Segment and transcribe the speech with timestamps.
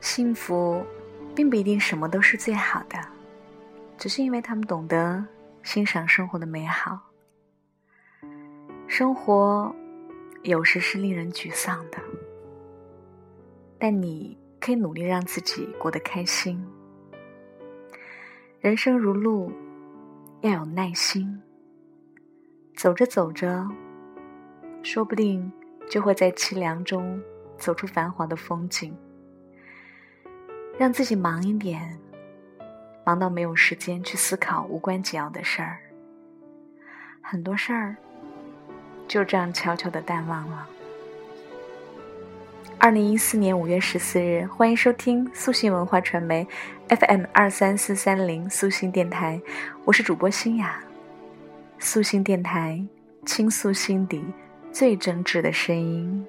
[0.00, 0.84] 幸福，
[1.34, 2.98] 并不一定什么都是最好的，
[3.96, 5.24] 只是因为他们懂得
[5.62, 6.98] 欣赏生活的美好。
[8.86, 9.74] 生活
[10.42, 11.98] 有时是令人沮丧的，
[13.78, 16.62] 但你可以努力让自己过得开心。
[18.62, 19.52] 人生如路，
[20.40, 21.42] 要有耐心。
[22.76, 23.68] 走着走着，
[24.84, 25.50] 说不定
[25.90, 27.20] 就会在凄凉中
[27.58, 28.96] 走出繁华的风景。
[30.78, 31.98] 让自己忙一点，
[33.04, 35.80] 忙到没有时间去思考无关紧要的事儿，
[37.20, 37.96] 很多事儿
[39.08, 40.68] 就这样悄悄的淡忘了。
[42.78, 46.46] 二零一四年五月十四日，欢迎收听素心文化传媒
[46.88, 49.40] FM 二三四三零素心电台，
[49.84, 50.80] 我是主播新雅。
[51.78, 52.84] 素心电台，
[53.24, 54.24] 倾诉心底
[54.72, 56.26] 最真挚的声音。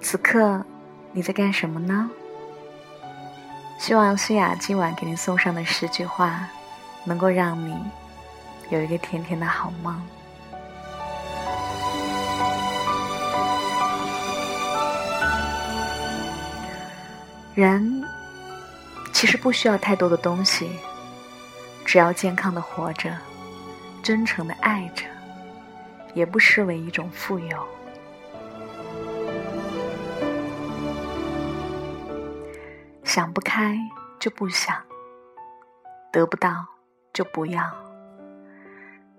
[0.00, 0.64] 此刻
[1.12, 2.10] 你在干什么呢？
[3.78, 6.48] 希望诗雅今晚给您送上的十句话，
[7.04, 7.74] 能够让你
[8.70, 10.00] 有一个甜甜的好梦。
[17.54, 18.04] 人
[19.12, 20.68] 其实不需要太多的东西，
[21.86, 23.16] 只要健康的活着，
[24.02, 25.04] 真诚的爱着，
[26.12, 27.66] 也不失为一种富有。
[33.04, 33.78] 想不开
[34.20, 34.76] 就不想，
[36.12, 36.66] 得不到
[37.14, 37.62] 就不要，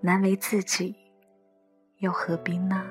[0.00, 0.94] 难为自己，
[1.98, 2.84] 又何必呢？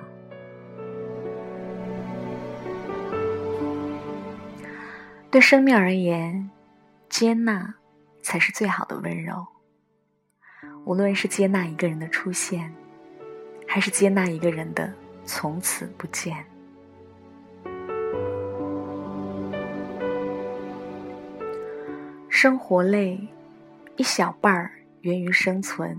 [5.31, 6.49] 对生命而言，
[7.09, 7.75] 接纳
[8.21, 9.45] 才是最好的温柔。
[10.85, 12.73] 无论是接纳一个人的出现，
[13.67, 14.93] 还是接纳一个人的
[15.25, 16.45] 从此不见。
[22.29, 23.19] 生活累，
[23.95, 24.71] 一小半儿
[25.01, 25.97] 源于生存，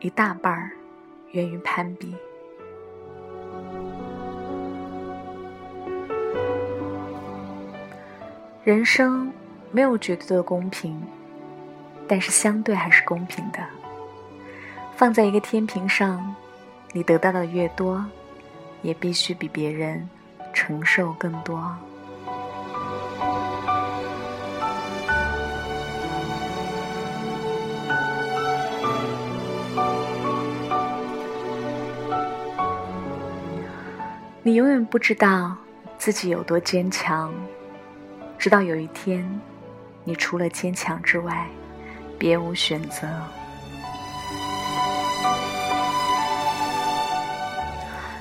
[0.00, 0.70] 一大半儿
[1.32, 2.14] 源于攀比。
[8.62, 9.32] 人生
[9.72, 11.02] 没有绝对的公平，
[12.06, 13.58] 但是相对还是公平的。
[14.94, 16.34] 放在一个天平上，
[16.92, 18.04] 你得到的越多，
[18.82, 20.08] 也必须比别人
[20.52, 21.74] 承受更多。
[34.44, 35.56] 你永远不知道
[35.98, 37.34] 自己有多坚强，
[38.38, 39.28] 直到有一天，
[40.04, 41.46] 你除了坚强之外，
[42.18, 43.08] 别无选择。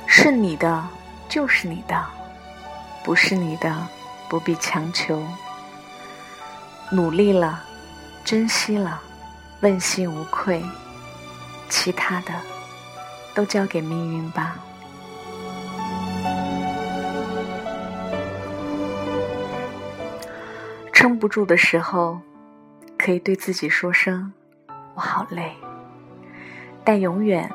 [0.08, 0.84] 是你的
[1.30, 2.04] 就是你的，
[3.04, 3.88] 不是你的
[4.28, 5.24] 不必强求。
[6.90, 7.64] 努力了，
[8.26, 9.00] 珍惜了，
[9.62, 10.66] 问心无愧，
[11.70, 12.34] 其他的
[13.36, 14.58] 都交给命运吧。
[21.00, 22.19] 撑不住的时候，
[22.97, 24.34] 可以对自己说声
[24.96, 25.56] “我好累”，
[26.84, 27.47] 但永远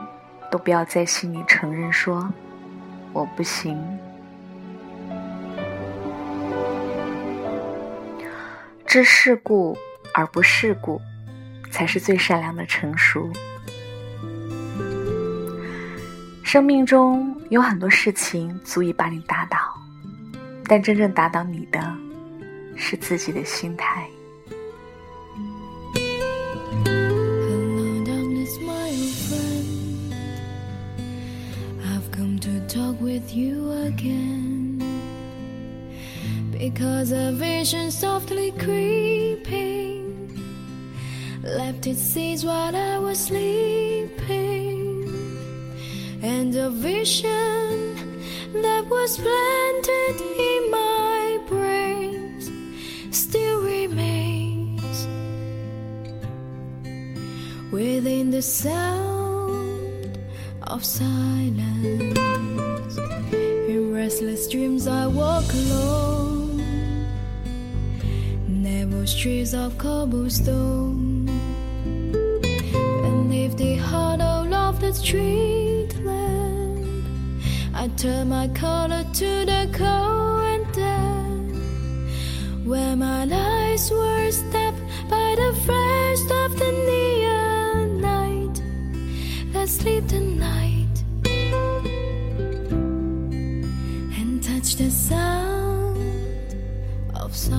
[0.49, 2.33] 都不要在心里承认说
[3.13, 3.77] “我不行”。
[8.87, 9.77] 知世故
[10.15, 11.01] 而不世故，
[11.69, 13.29] 才是最善良的成熟。
[16.45, 19.59] 生命中有很多事情足以把你打倒，
[20.69, 21.93] 但真正打倒你的。
[22.76, 24.08] 是自己的心态。
[36.60, 40.30] Because a vision softly creeping
[41.44, 45.08] left its seeds while I was sleeping,
[46.22, 47.96] and a vision
[48.54, 50.81] that was planted in my
[57.73, 60.19] within the sound
[60.65, 62.19] of silence.
[63.33, 66.59] In restless dreams, I walk alone,
[68.47, 71.29] narrow streets of cobblestone,
[73.05, 75.89] and leave the heart of the street.
[77.75, 84.79] I turn my collar to the cold and dead, where my lies were stepped
[85.09, 85.82] by the friend.
[89.83, 91.03] Sleep tonight
[94.17, 95.99] and touch the sound
[97.17, 97.59] of silence.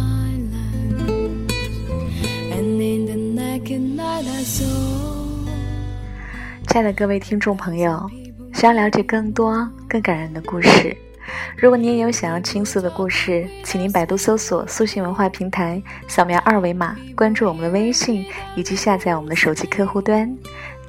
[2.50, 4.64] And in the naked night, I saw.
[6.70, 8.10] 亲爱的各位听众朋友，
[8.54, 10.96] 想要了解更多更感人的故事，
[11.58, 18.26] 如果您也有想要倾诉的故事，请您百度搜索“素心文化平台”，扫描二维码关注我们的微信，
[18.56, 20.34] 以及下载我们的手机客户端。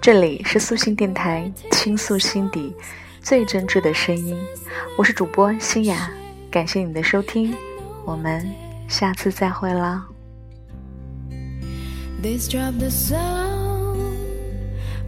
[0.04, 2.76] 这里是素心电台，倾诉心底
[3.22, 4.36] 最真挚的声音。
[4.98, 6.10] 我是主播欣雅，
[6.50, 7.54] 感谢你的收听，
[8.04, 8.46] 我们
[8.86, 10.04] 下次再会了。
[12.20, 14.18] This drop the sound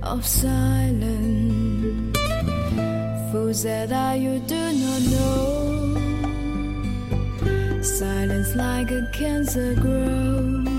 [0.00, 2.14] of silence.
[3.31, 5.99] Fools that I you do not know.
[7.82, 10.75] Silence like a cancer grows.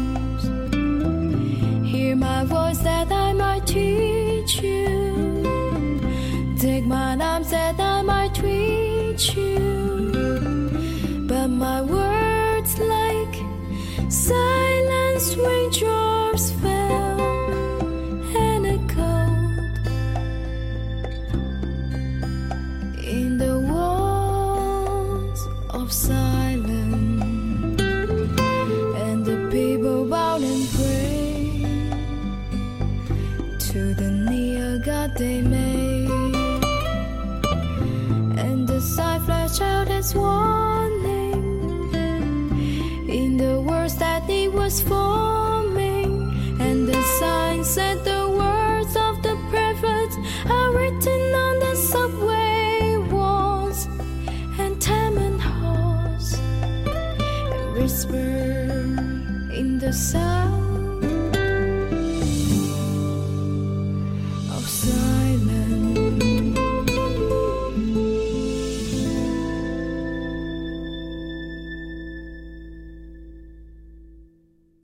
[2.29, 4.85] My voice that I might teach you.
[6.59, 9.55] Take my arms that I might reach you.
[11.31, 13.35] But my words like
[14.09, 16.76] silence raindrops fell
[34.77, 36.09] near God they made.
[38.37, 41.43] And the sigh flashed out its warning.
[43.09, 49.35] In the words that it was forming, and the sign said the words of the
[49.49, 50.15] prophets
[50.49, 53.87] are written on the subway walls.
[54.59, 58.15] And tenement halls, and whisper
[59.53, 60.56] in the silence